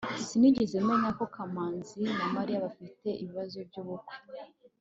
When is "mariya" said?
2.35-2.63